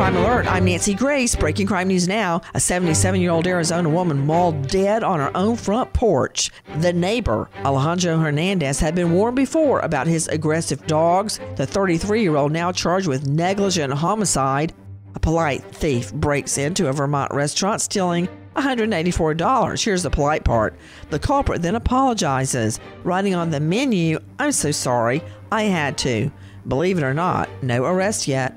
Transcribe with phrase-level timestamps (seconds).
[0.00, 0.46] Crime Alert.
[0.46, 1.36] I'm Nancy Grace.
[1.36, 2.40] Breaking crime news now.
[2.54, 6.50] A 77 year old Arizona woman mauled dead on her own front porch.
[6.78, 11.38] The neighbor, Alejandro Hernandez, had been warned before about his aggressive dogs.
[11.56, 14.72] The 33 year old now charged with negligent homicide.
[15.14, 18.26] A polite thief breaks into a Vermont restaurant stealing
[18.56, 19.84] $184.
[19.84, 20.76] Here's the polite part.
[21.10, 25.20] The culprit then apologizes, writing on the menu, I'm so sorry,
[25.52, 26.32] I had to.
[26.66, 28.56] Believe it or not, no arrest yet.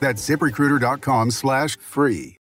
[0.00, 2.36] That's ziprecruiter.com slash free.